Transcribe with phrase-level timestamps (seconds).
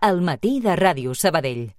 [0.00, 1.74] al matí de Ràdio Sabadell.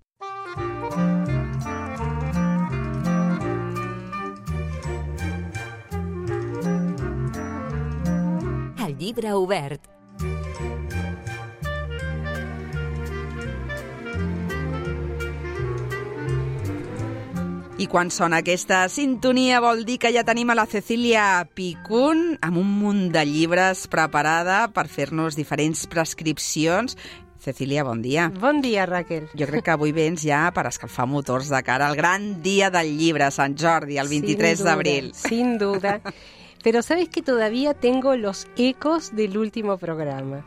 [8.86, 9.89] El llibre obert.
[17.81, 22.62] I quan sona aquesta sintonia vol dir que ja tenim a la Cecília Picún amb
[22.62, 26.94] un munt de llibres preparada per fer-nos diferents prescripcions.
[27.41, 28.31] Cecília, bon dia.
[28.39, 29.26] Bon dia, Raquel.
[29.34, 32.91] Jo crec que avui vens ja per escalfar motors de cara al gran dia del
[32.99, 35.09] llibre, Sant Jordi, el 23 d'abril.
[35.17, 35.99] Sin duda.
[36.61, 40.45] Pero sabes que todavía tengo los ecos del último programa,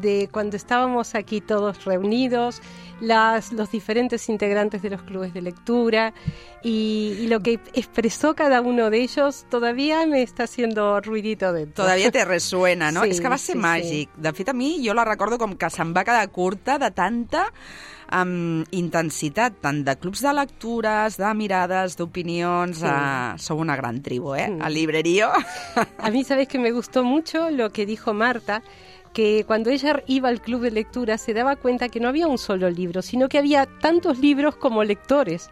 [0.00, 2.62] de cuando estábamos aquí todos reunidos,
[3.00, 6.12] las, los diferentes integrantes de los clubes de lectura
[6.62, 11.84] y, y, lo que expresó cada uno de ellos todavía me està haciendo ruidito dentro.
[11.84, 13.04] Todavía te resuena, no?
[13.04, 14.12] Sí, És que va ser sí, màgic.
[14.16, 17.48] De fet, a mi jo la recordo com que se'm va quedar curta de tanta
[18.10, 22.82] amb intensitat, tant de clubs de lectures, de mirades, d'opinions...
[22.82, 22.86] Sí.
[22.90, 24.48] Uh, sou una gran tribu, eh?
[24.50, 24.62] Mm.
[24.66, 25.30] A Librerío.
[25.98, 28.62] A mí, sabes que me gustó mucho lo que dijo Marta,
[29.12, 32.38] que cuando ella iba al club de lectura se daba cuenta que no había un
[32.38, 35.50] solo libro, sino que había tantos libros como lectores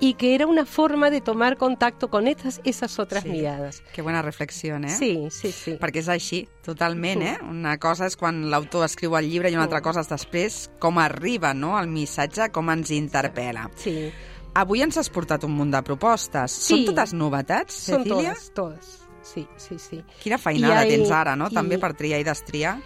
[0.00, 3.28] y que era una forma de tomar contacto con estas, esas otras Sí.
[3.28, 3.82] miradas.
[3.94, 4.88] Que bona reflexió, eh?
[4.88, 5.76] Sí, sí, sí.
[5.78, 7.38] Perquè és així, totalment, eh?
[7.48, 10.98] Una cosa és quan l'autor escriu el llibre i una altra cosa és després com
[10.98, 13.70] arriba, no?, el missatge, com ens interpel·la.
[13.76, 14.10] Sí,
[14.56, 16.52] Avui ens has portat un munt de propostes.
[16.52, 16.74] Sí.
[16.86, 18.34] Són totes novetats, Cecília?
[18.36, 19.03] todas, todas.
[19.24, 20.04] Sí, sí, sí.
[20.22, 22.76] Quina feinada I tens ara, no?, i- també per triar i destriar.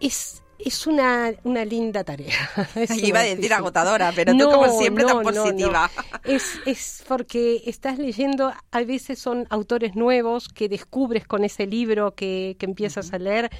[0.00, 2.48] Es, es una, una linda tarea.
[2.74, 5.44] Es Iba a decir agotadora, pero tú No, como siempre no, tan no.
[5.44, 5.90] positiva.
[6.24, 12.14] Es, es porque estás leyendo, a veces son autores nuevos que descubres con ese libro
[12.14, 13.50] que, que empiezas a leer,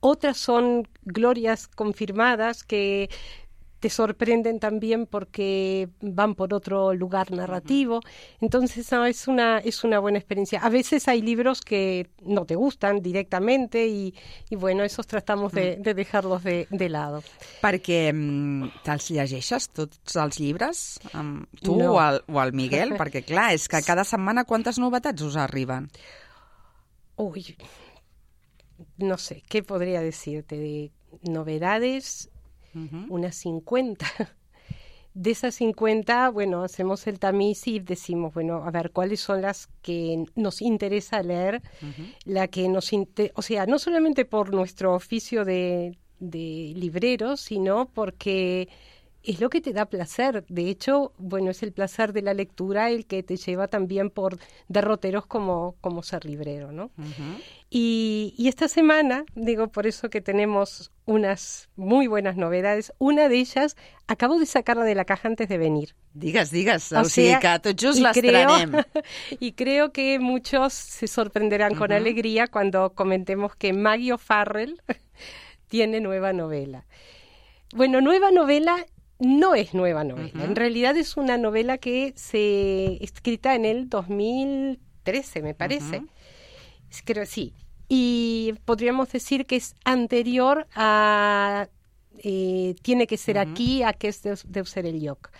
[0.00, 3.10] otras son glorias confirmadas que
[3.86, 8.00] te sorprenden también porque van por otro lugar narrativo.
[8.40, 10.58] Entonces, no, es una, es una buena experiencia.
[10.58, 14.12] A veces hay libros que no te gustan directamente y,
[14.50, 17.22] y bueno, esos tratamos de, de dejarlos de, de lado.
[17.62, 20.82] Perquè mm, te'ls llegeixes, tots els llibres?
[21.14, 21.92] Um, tu No.
[21.94, 22.96] o, el, o el Miguel?
[22.98, 25.86] Perquè, clar, és que cada setmana quantes novetats us arriben?
[27.22, 27.54] Uy,
[28.98, 30.58] no sé, ¿qué podría decirte?
[30.58, 30.90] De
[31.22, 32.30] novedades,
[32.76, 34.06] Uh unas 50.
[35.14, 39.68] De esas 50, bueno, hacemos el tamiz y decimos, bueno, a ver, ¿cuáles son las
[39.80, 41.62] que nos interesa leer?
[42.26, 42.90] La que nos...
[43.32, 48.68] o sea, no solamente por nuestro oficio de, de librero, sino porque
[49.26, 50.44] es lo que te da placer.
[50.48, 54.38] De hecho, bueno, es el placer de la lectura el que te lleva también por
[54.68, 56.90] derroteros como, como ser librero, ¿no?
[57.68, 62.92] Y, y esta semana, digo, por eso que tenemos unas muy buenas novedades.
[62.98, 63.76] Una de ellas,
[64.06, 65.96] acabo de sacarla de la caja antes de venir.
[66.14, 66.92] Digues, digues.
[66.92, 68.82] O sea, y creo, l'estrenem.
[69.40, 74.80] y creo que muchos se sorprenderán con alegría cuando comentemos que Maggie O'Farrell
[75.68, 76.86] tiene nueva novela.
[77.74, 78.86] Bueno, nueva novela
[79.18, 80.44] no es nueva novela.
[80.44, 86.02] En realidad es una novela que se escrita en el 2013, me parece.
[87.04, 87.54] Creo sí.
[87.88, 91.68] Y podríamos decir que es anterior a
[92.18, 95.30] eh, Tiene que ser aquí, a que es de, debe ser el Yoc.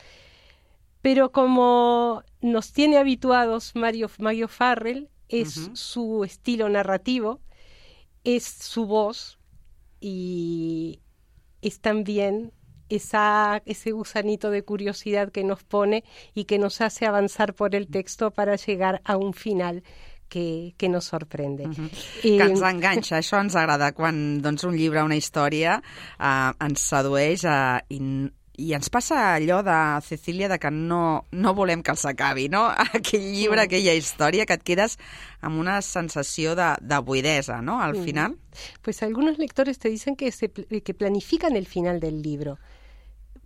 [1.02, 7.40] Pero como nos tiene habituados Mario, Mario Farrell, es su estilo narrativo,
[8.24, 9.38] es su voz
[10.00, 11.00] y
[11.62, 12.52] es también
[12.88, 16.04] esa, ese gusanito de curiosidad que nos pone
[16.34, 19.82] y que nos hace avanzar por el texto para llegar a un final
[20.28, 21.68] que, que nos sorprende.
[22.22, 23.20] que Eh, ens enganxa.
[23.20, 25.78] Això ens agrada quan doncs, un llibre, una història
[26.18, 28.00] eh, ens sedueix eh, i,
[28.58, 32.66] i ens passa allò de Cecília de que no, no volem que s'acabi, no?
[32.94, 33.64] Aquell llibre, Mm.
[33.66, 34.98] aquella història que et quedes
[35.40, 37.80] amb una sensació de, de buidesa, no?
[37.82, 38.04] Al Mm.
[38.04, 38.36] final.
[38.82, 42.58] Pues algunos lectores te dicen que, se, que planifican el final del libro.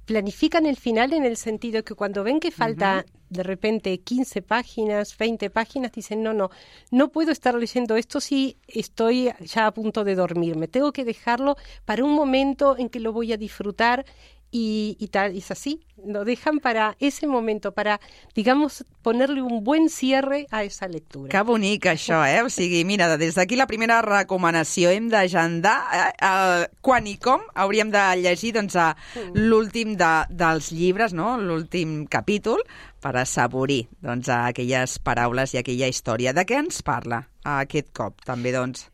[0.07, 5.17] Planifican el final en el sentido que cuando ven que falta de repente 15 páginas,
[5.17, 6.51] 20 páginas, dicen, no, no,
[6.91, 10.67] no puedo estar leyendo esto si estoy ya a punto de dormirme.
[10.67, 14.05] Tengo que dejarlo para un momento en que lo voy a disfrutar
[14.51, 15.81] y, y tal, es así.
[16.05, 18.01] Lo dejan para ese momento, para,
[18.35, 21.29] digamos, ponerle un buen cierre a esa lectura.
[21.29, 22.43] Que bonic, això, eh?
[22.47, 27.45] O sigui, mira, des d'aquí la primera recomanació hem d'agendar eh, eh, quan i com
[27.55, 31.37] hauríem de llegir doncs, eh, l'últim de, dels llibres, no?
[31.39, 32.65] l'últim capítol,
[33.01, 36.33] per assaborir doncs, aquelles paraules i aquella història.
[36.37, 38.89] De què ens parla aquest cop, també, doncs,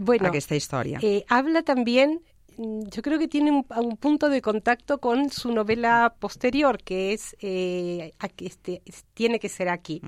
[0.00, 0.98] Bueno, aquesta història?
[1.02, 2.29] Eh, habla también mm,
[2.60, 7.34] yo creo que tiene un, un, punto de contacto con su novela posterior, que es
[7.40, 8.82] eh, este,
[9.14, 10.02] Tiene que ser aquí.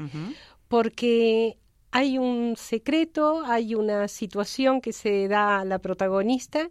[0.69, 1.57] Porque
[1.91, 6.69] hay un secreto, hay una situación que se da a la protagonista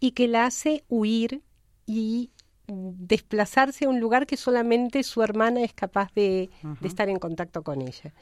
[0.00, 1.42] y que la hace huir
[1.86, 2.30] y
[2.66, 6.50] desplazarse a un lugar que solamente su hermana es capaz de,
[6.80, 8.14] de estar en contacto con ella.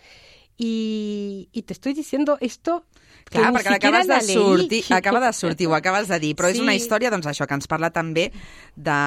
[0.59, 2.87] I, i t'estic diciendo esto
[3.27, 4.35] que Clar, ni perquè l'acabes de la leí.
[4.37, 6.57] sortir, acaba de sortir, ho acabes de dir, però sí.
[6.57, 8.29] és una història, doncs això, que ens parla també
[8.77, 8.99] de,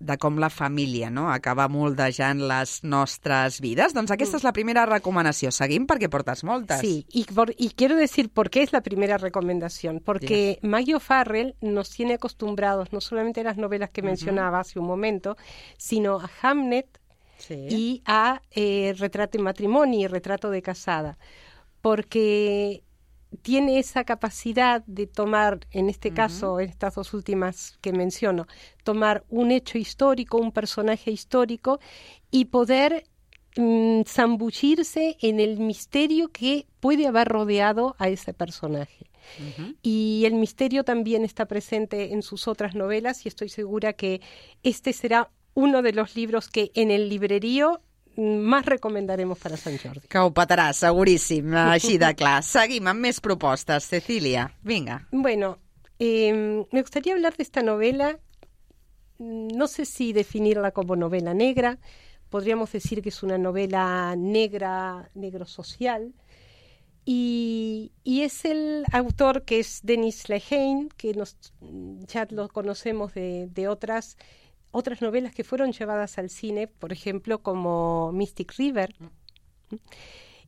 [0.00, 1.28] de com la família no?
[1.30, 3.92] acaba moldejant les nostres vides.
[3.94, 5.52] Doncs aquesta és la primera recomanació.
[5.52, 6.80] Seguim perquè portes moltes.
[6.80, 10.00] Sí, y, por- y quiero decir por qué es la primera recomendación.
[10.00, 14.86] Porque Maggie O'Farrell nos tiene acostumbrados no solamente a las novelas que mencionaba hace un
[14.86, 15.36] momento,
[15.76, 16.98] sino a Hamnet
[17.38, 17.66] sí.
[17.70, 21.18] y a eh, Retrato en matrimonio y Retrato de casada.
[21.80, 22.82] Porque
[23.42, 28.46] tiene esa capacidad de tomar, en este caso, en estas dos últimas que menciono,
[28.84, 31.80] tomar un hecho histórico, un personaje histórico
[32.30, 33.04] y poder
[33.56, 39.10] mm, zambullirse en el misterio que puede haber rodeado a ese personaje.
[39.82, 44.20] Y el misterio también está presente en sus otras novelas y estoy segura que
[44.62, 47.80] este será uno de los libros que en el librerío
[48.14, 50.06] mm, más recomendaremos para San Jordi.
[50.06, 52.42] Que ho petarà, seguríssim, així de clar.
[52.54, 53.88] Seguim amb més propostes.
[53.88, 55.00] Cecília, vinga.
[55.10, 55.56] Bueno,
[55.98, 58.18] eh, me gustaría hablar de esta novela.
[59.18, 61.78] No sé si definirla como novela negra.
[62.28, 66.12] Podríamos decir que es una novela negra, negro social.
[67.08, 71.36] Y, y es el autor que es Denis Lehane, que nos,
[72.08, 74.18] ya lo conocemos de, de otras,
[74.76, 78.94] otras novelas que fueron llevadas al cine, por ejemplo, como Mystic River.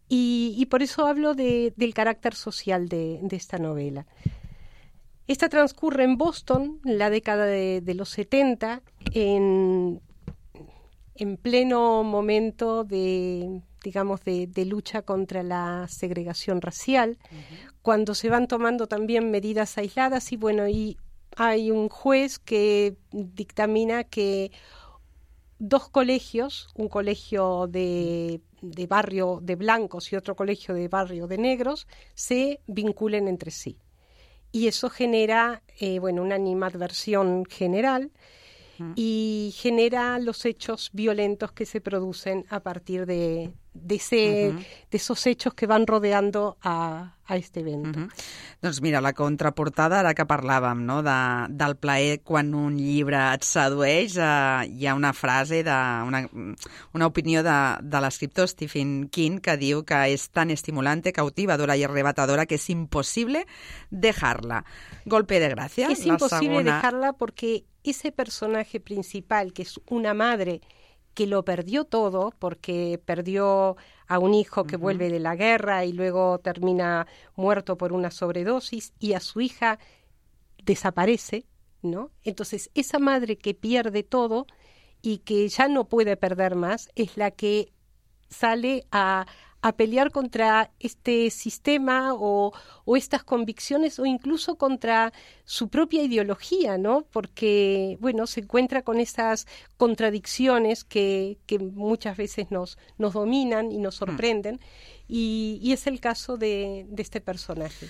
[0.08, 4.06] Y, y por eso hablo de- del carácter social de, de esta novela.
[5.26, 8.80] Esta transcurre en Boston, en la década de, de los 70,
[9.12, 10.00] en,
[11.16, 17.18] en pleno momento de, digamos, de, de lucha contra la segregación racial,
[17.82, 20.96] cuando se van tomando también medidas aisladas y bueno, y
[21.38, 24.50] hay un juez que dictamina que
[25.60, 31.38] dos colegios, un colegio de, de barrio de blancos y otro colegio de barrio de
[31.38, 33.78] negros, se vinculen entre sí.
[34.50, 38.10] Y eso genera, eh, bueno, una animadversión general
[38.94, 43.52] y genera los hechos violentos que se producen a partir de,
[43.82, 44.52] de, ese,
[44.90, 48.08] de esos hechos que van rodeando a, a este evento.
[48.62, 51.18] Doncs mira, la contraportada, ara que parlàvem no, de,
[51.54, 55.76] del plaer quan un llibre et sedueix, eh, hi ha una frase, de,
[56.08, 56.24] una,
[56.96, 61.84] una opinió de, de l'escriptor Stephen King que diu que és tan estimulante, cautivadora i
[61.86, 63.44] arrebatadora que és impossible
[63.90, 64.64] dejarla.
[65.06, 66.76] Golpe de gràcia, Es la imposible segona...
[66.76, 70.60] dejarla porque ese personaje principal, que es una madre
[71.14, 73.76] que lo perdió todo, porque perdió
[74.06, 78.92] a un hijo que vuelve de la guerra y luego termina muerto por una sobredosis,
[78.98, 79.78] y a su hija
[80.64, 81.46] desaparece,
[81.82, 82.10] ¿no?
[82.22, 84.46] Entonces, esa madre que pierde todo
[85.02, 87.72] y que ya no puede perder más, es la que
[88.28, 89.26] sale a,
[89.60, 92.52] a pelear contra este sistema o,
[92.84, 95.12] o estas convicciones o incluso contra
[95.44, 97.04] su propia ideología, ¿no?
[97.10, 99.46] Porque, bueno, se encuentra con esas
[99.76, 104.60] contradicciones que, que muchas veces nos, nos dominan y nos sorprenden.
[105.08, 107.88] Y, y es el caso de, de este personaje.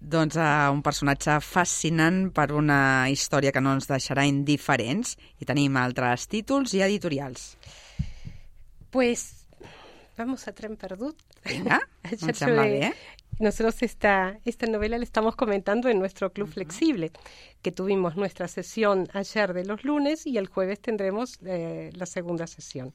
[0.00, 5.76] Doncs uh, un personatge fascinant per una història que no ens deixarà indiferents i tenim
[5.78, 7.52] altres títols i editorials.
[8.90, 9.37] Pues
[10.18, 11.16] vamos a Tren Perdut.
[12.04, 12.92] Eh,
[13.38, 17.12] Nosotros esta, esta novela la estamos comentando en nuestro Club Flexible,
[17.62, 22.46] que tuvimos nuestra sesión ayer de los lunes y el jueves tendremos eh, la segunda
[22.46, 22.94] sesión.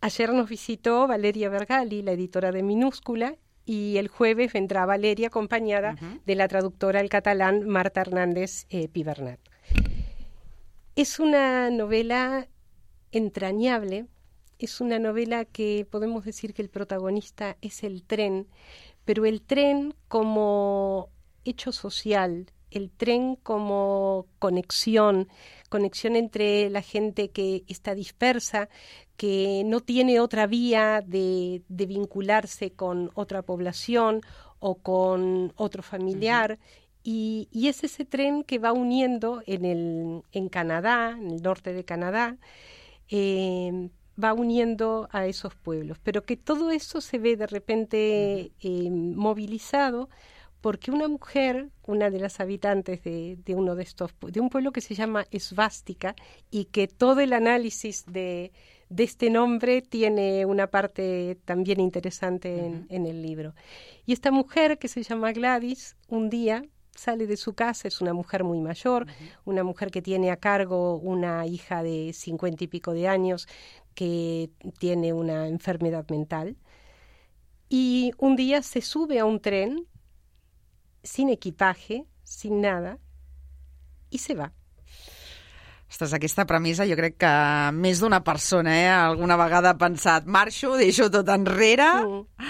[0.00, 5.96] Ayer nos visitó Valeria Bergali, la editora de Minúscula, y el jueves vendrá Valeria acompañada
[6.26, 9.40] de la traductora al catalán Marta Hernández eh, Pibernat.
[10.94, 12.46] Es una novela
[13.10, 14.06] entrañable,
[14.58, 18.46] es una novela que podemos decir que el protagonista es el tren,
[19.04, 21.10] pero el tren como
[21.44, 25.28] hecho social, el tren como conexión,
[25.68, 28.68] conexión entre la gente que está dispersa,
[29.16, 34.22] que no tiene otra vía de, de vincularse con otra población
[34.58, 36.58] o con otro familiar.
[37.04, 41.74] Y, y es ese tren que va uniendo en, el, en Canadá, en el norte
[41.74, 42.38] de Canadá,
[43.10, 43.90] eh,
[44.22, 50.08] va uniendo a esos pueblos, pero que todo eso se ve de repente eh, movilizado
[50.60, 54.72] porque una mujer, una de las habitantes de, de uno de estos, de un pueblo
[54.72, 56.14] que se llama Esvástica
[56.50, 58.50] y que todo el análisis de,
[58.88, 63.54] de este nombre tiene una parte también interesante en, en, el libro.
[64.06, 66.64] Y esta mujer que se llama Gladys, un día
[66.96, 69.06] sale de su casa, es una mujer muy mayor,
[69.44, 73.48] una mujer que tiene a cargo una hija de cincuenta y pico de años
[73.94, 76.56] que tiene una enfermedad mental.
[77.68, 79.86] Y un día se sube a un tren
[81.02, 82.98] sin equipaje, sin nada,
[84.10, 84.52] i se va.
[85.90, 87.32] Ostres, aquesta premissa jo crec que
[87.76, 92.48] més d'una persona eh, alguna vegada ha pensat marxo, deixo tot enrere, mm.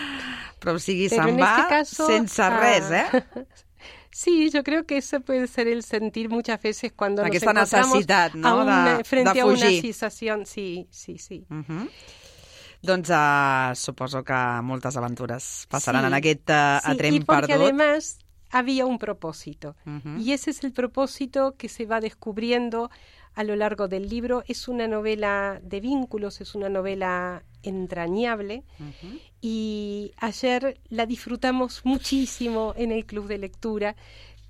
[0.63, 3.25] però o sigui, se'n va caso, sense ah, res, eh?
[4.11, 8.35] Sí, yo creo que ese puede ser el sentir muchas veces cuando Aquesta nos encontramos
[8.35, 8.63] no?
[8.63, 10.47] una, de, frente de a una sensación.
[10.47, 11.45] Sí, sí, sí.
[11.51, 11.91] Uh -huh.
[12.83, 17.49] Doncs uh, suposo que moltes aventures passaran sí, en aquest uh, sí, Atrem y porque
[17.49, 17.63] perdut.
[17.63, 18.19] además
[18.51, 19.75] había un propósito.
[19.87, 20.21] Uh -huh.
[20.23, 22.91] Y ese es el propósito que se va descubriendo
[23.35, 24.45] a lo largo del libro.
[24.47, 29.21] Es una novela de vínculos, es una novela entrañable uh -huh.
[29.47, 33.95] Y ayer la disfrutamos muchísimo en el club de lectura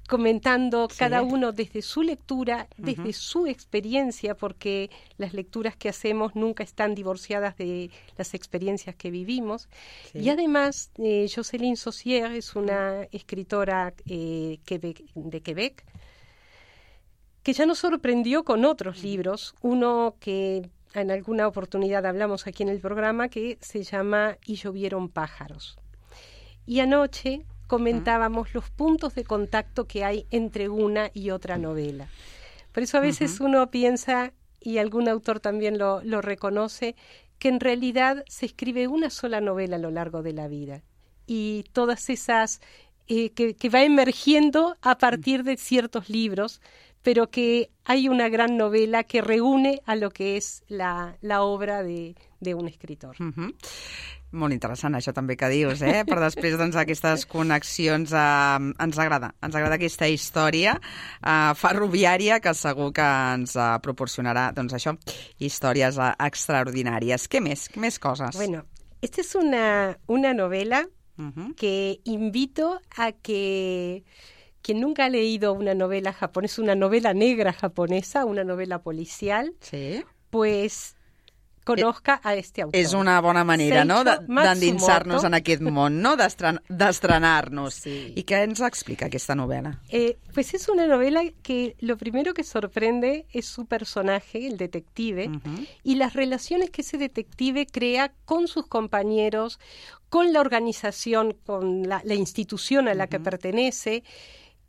[0.07, 0.99] comentando sí.
[0.99, 3.13] cada uno desde su lectura, desde uh -huh.
[3.13, 9.69] su experiencia, porque las lecturas que hacemos nunca están divorciadas de las experiencias que vivimos.
[10.13, 10.21] Sí.
[10.21, 15.85] Y además, eh, Jocelyn Saucier es una escritora eh, Quebec, de Quebec
[17.43, 22.69] que ya nos sorprendió con otros libros, uno que en alguna oportunidad hablamos aquí en
[22.69, 25.77] el programa, que se llama Y llovieron pájaros.
[26.67, 32.09] Y anoche comentábamos los puntos de contacto que hay entre una y otra novela.
[32.73, 33.47] Por eso a veces uh -huh.
[33.47, 36.97] uno piensa, y algún autor también lo, lo reconoce,
[37.39, 40.83] que en realidad se escribe una sola novela a lo largo de la vida.
[41.27, 42.61] Y todas esas
[43.07, 46.63] eh, que, que, va emergiendo a partir de ciertos libros,
[47.05, 51.83] pero que hay una gran novela que reúne a lo que es la, la obra
[51.83, 53.15] de, de un escritor.
[53.21, 53.55] Uh -huh.
[54.33, 56.03] Molt interessant, això també que dius, eh?
[56.05, 59.35] Per després doncs, aquestes connexions eh, ens agrada.
[59.41, 60.81] Ens agrada aquesta història
[61.23, 64.97] eh, ferroviària que segur que ens eh, proporcionarà, doncs això,
[65.39, 67.29] històries eh, extraordinàries.
[67.29, 67.69] Què més?
[67.69, 68.35] Què més coses?
[68.35, 68.65] Bueno,
[69.03, 70.85] esta es una, una novela
[71.19, 71.55] uh -huh.
[71.55, 74.03] que invito a que
[74.65, 80.03] quien nunca ha leído una novela japonesa, una novela negra japonesa, una novela policial, sí.
[80.31, 80.97] pues
[81.65, 82.81] conozca a este autor.
[82.81, 87.79] És una bona manera, no?, d'endinsar-nos en aquest món, no?, d'estrenar-nos.
[87.87, 87.97] Sí.
[88.17, 89.79] I què ens explica aquesta novela?
[89.89, 95.29] Eh, pues es una novela que lo primero que sorprende es su personaje, el detective,
[95.29, 95.69] uh -huh.
[95.83, 99.59] y las relaciones que ese detective crea con sus compañeros,
[100.09, 103.11] con la organización, con la, la institución a la uh -huh.
[103.11, 104.05] que pertenece,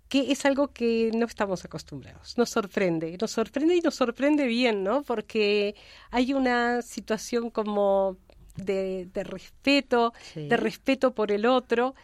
[0.08, 2.38] que es algo que no estamos acostumbrados.
[2.38, 5.04] Nos sorprende, nos sorprende y nos sorprende bien, ¿no?
[5.04, 5.76] Porque
[6.12, 8.18] hay una situación como
[8.56, 10.48] de, de respeto, sí.
[10.48, 11.96] de respeto por el otro,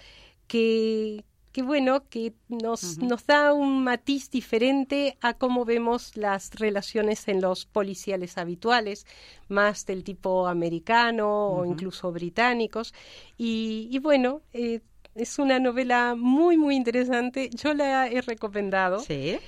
[0.48, 3.08] que, que bueno, que nos, uh -huh.
[3.08, 9.06] nos da un matiz diferente a cómo vemos las relaciones en los policiales habituales,
[9.48, 11.62] más del tipo americano uh -huh.
[11.62, 12.94] o incluso británicos.
[13.38, 14.82] Y, y bueno, eh,
[15.16, 17.50] es una novela muy, muy interesante.
[17.52, 19.00] Yo la he recomendado.
[19.00, 19.40] Sí.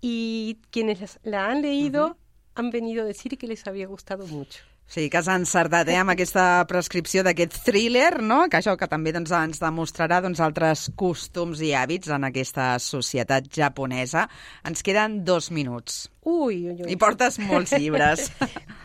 [0.00, 2.16] Y quienes la han leído uh -huh.
[2.54, 4.60] han venido a decir que les había gustado mucho.
[4.86, 8.44] Sí, que has encertat eh, amb aquesta prescripció d'aquest thriller, no?
[8.50, 13.48] que això que també doncs, ens demostrarà doncs, altres costums i hàbits en aquesta societat
[13.48, 14.28] japonesa.
[14.62, 16.10] Ens queden dos minuts.
[16.22, 16.92] Uy, uy, uy.
[16.92, 18.30] I portes molts llibres.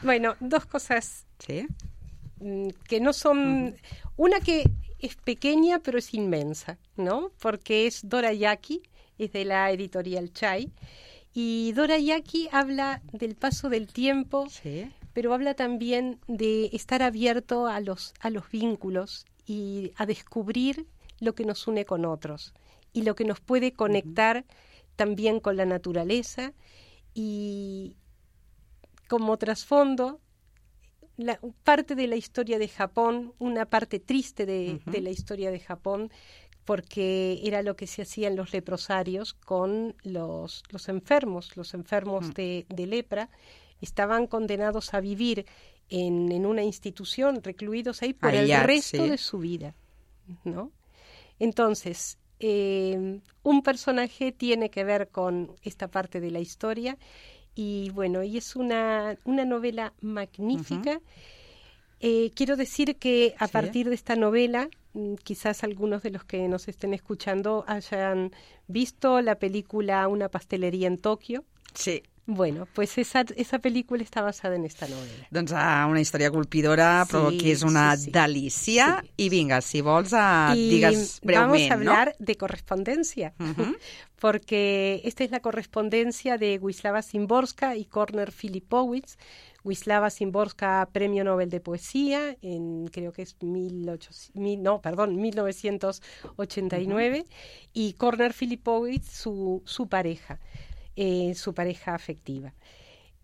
[0.01, 1.67] bueno, dos cosas ¿Sí?
[2.87, 3.75] que no -huh.
[4.15, 4.63] Una que
[4.99, 7.31] es pequeña pero es inmensa, ¿no?
[7.39, 8.81] Porque es Dorayaki,
[9.17, 10.71] es de la editorial Chai,
[11.33, 14.91] y Dorayaki habla del paso del tiempo, sí.
[15.13, 20.87] pero habla también de estar abierto a los, a los vínculos y a descubrir
[21.19, 22.53] lo que nos une con otros
[22.93, 24.95] y lo que nos puede conectar uh -huh.
[24.95, 26.53] también con la naturaleza
[27.13, 27.95] y
[29.07, 30.19] como trasfondo
[31.19, 34.91] la, parte de la historia de Japón, una parte triste de, uh -huh.
[34.91, 36.11] de, la historia de Japón,
[36.63, 42.27] porque era lo que se hacía en los leprosarios con los, los enfermos, los enfermos
[42.27, 42.33] uh -huh.
[42.35, 43.29] de, de, lepra,
[43.81, 45.45] estaban condenados a vivir
[45.89, 49.09] en, en una institución, recluidos ahí por el resto sí.
[49.09, 49.75] de su vida,
[50.45, 50.71] ¿no?
[51.37, 56.97] Entonces, eh, un personaje tiene que ver con esta parte de la historia
[57.55, 60.91] y bueno, y es una, una novela magnífica.
[60.97, 61.01] Uh -huh.
[62.01, 63.53] eh, quiero decir que a ¿Sí?
[63.53, 68.31] partir de esta novela mm, quizás algunos de los que nos estén escuchando hayan
[68.67, 71.43] visto la película Una pastelería en Tokio.
[71.73, 72.03] Sí.
[72.31, 75.27] Bueno, pues esa, esa película está basada en esta novela.
[75.31, 78.11] Doncs uh, una història colpidora, Sí, però que és una sí, sí.
[78.11, 79.01] delícia.
[79.01, 79.09] Sí.
[79.25, 80.11] I vinga, si vols,
[80.53, 83.75] digues vamos a hablar de correspondencia, Ujú.
[84.21, 89.17] porque esta es la correspondencia de Wisława Szymborska y Korner Filipowicz.
[89.63, 97.25] Wisława Szymborska, Premio Nobel de Poesía, en creo que es 1800, mil- no, perdón, 1989,
[97.73, 100.39] y Korner Filipowicz, su, su pareja,
[101.03, 102.49] eh, su pareja afectiva.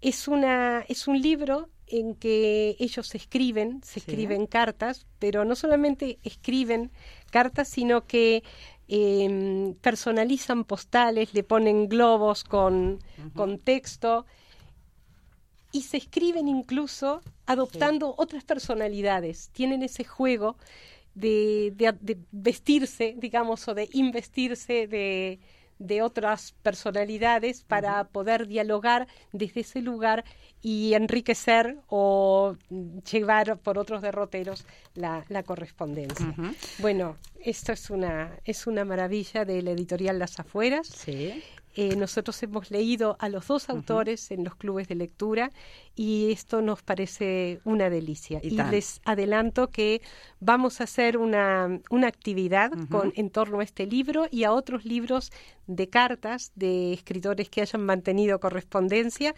[0.01, 3.99] Es, una, es un libro en que ellos escriben, se Sí.
[4.01, 6.91] escriben cartas, pero no solamente escriben
[7.31, 8.43] cartas, sino que
[8.87, 12.99] eh, personalizan postales, le ponen globos con,
[13.35, 14.25] con texto
[15.71, 19.49] y se escriben incluso adoptando otras personalidades.
[19.51, 20.55] Tienen ese juego
[21.15, 25.39] de, de- de vestirse, digamos, o de investirse de,
[25.79, 30.23] de otras personalidades para poder dialogar desde ese lugar
[30.61, 34.65] y enriquecer o mm, llevar por otros derroteros
[34.95, 36.33] la, la correspondencia.
[36.79, 40.87] Bueno, esto es una, es una maravilla de la editorial Las Afueras.
[40.87, 41.43] Sí.
[41.77, 45.51] Eh, nosotros hemos leído a los dos autores en los clubes de lectura
[45.93, 48.39] y esto nos parece una delicia.
[48.41, 50.01] Y les adelanto que
[50.39, 54.85] vamos a hacer una, una actividad con, en torno a este libro y a otros
[54.85, 55.31] libros
[55.67, 59.35] de cartas de escritores que hayan mantenido correspondencia.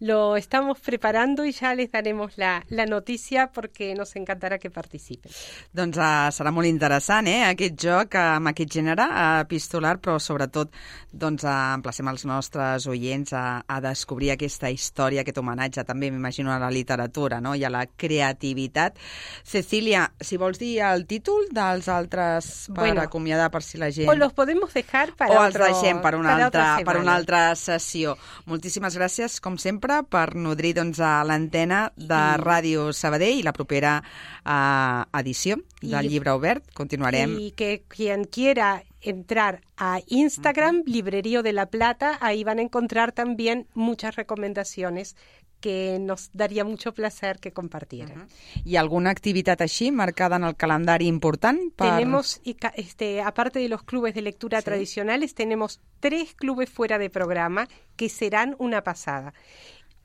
[0.00, 5.30] Lo estamos preparando y ya les daremos la, la noticia porque nos encantará que participen.
[5.76, 10.14] Doncs uh, serà molt interessant, eh, aquest joc uh, amb aquest gènere uh, epistolar, però
[10.18, 10.72] sobretot
[11.12, 16.48] doncs, uh, emplacem els nostres oients a, a descobrir aquesta història, aquest homenatge també, m'imagino,
[16.54, 17.52] a la literatura no?
[17.54, 18.96] i a la creativitat.
[19.44, 24.08] Cecília, si vols dir el títol dels altres per Bueno, acomiadar, per si la gent...
[24.08, 27.44] O los podemos dejar para o els otro- deixem per una, altra, per una altra
[27.54, 28.16] sessió.
[28.48, 33.98] Moltíssimes gràcies, com sempre, per nodrir doncs, a l'antena de Ràdio Sabadell i la propera
[34.00, 36.64] uh, edició del I- llibre obert.
[36.74, 37.36] Continuarem.
[37.38, 43.12] Y que quien quiera entrar a Instagram, Librerío de la Plata, ahí van a encontrar
[43.12, 45.16] también muchas recomendaciones
[45.60, 48.28] que nos daría mucho placer que compartieran.
[48.64, 51.60] Hi ha alguna activitat així marcada en el calendari important?
[51.76, 51.84] Per...
[51.86, 54.64] Tenemos, y este, aparte de los clubes de lectura Sí.
[54.64, 59.34] tradicionales, tenemos tres clubes fuera de programa que serán una pasada.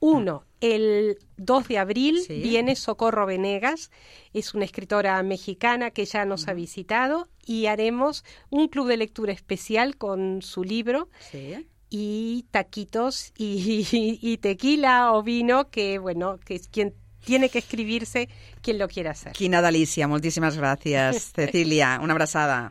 [0.00, 2.40] Uno, el 2 de abril Sí.
[2.42, 3.90] viene Socorro Venegas,
[4.32, 9.32] es una escritora mexicana que ya nos ha visitado y haremos un club de lectura
[9.32, 11.66] especial con su libro Sí.
[11.90, 13.86] y taquitos y,
[14.20, 18.28] y tequila o vino que, bueno, que es quien tiene que escribirse
[18.62, 19.32] quien lo quiera hacer.
[19.32, 20.06] Quina delícia.
[20.06, 21.98] Moltíssimes gràcies, Cecília.
[22.00, 22.64] Una abraçada.